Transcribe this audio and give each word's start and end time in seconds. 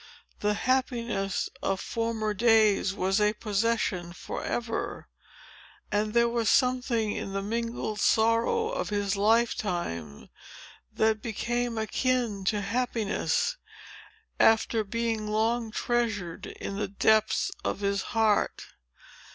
The 0.39 0.55
happiness 0.55 1.47
of 1.61 1.79
former 1.79 2.33
days 2.33 2.91
was 2.91 3.21
a 3.21 3.33
possession 3.33 4.13
forever. 4.13 5.07
And 5.91 6.15
there 6.15 6.27
was 6.27 6.49
something 6.49 7.11
in 7.15 7.33
the 7.33 7.43
mingled 7.43 7.99
sorrow 7.99 8.69
of 8.71 8.89
his 8.89 9.15
lifetime, 9.15 10.29
that 10.91 11.21
became 11.21 11.77
akin 11.77 12.45
to 12.45 12.61
happiness, 12.61 13.57
after 14.39 14.83
being 14.83 15.27
long 15.27 15.69
treasured 15.69 16.47
in 16.47 16.77
the 16.77 16.87
depths 16.87 17.51
of 17.63 17.81
his 17.81 18.01
heart. 18.01 18.69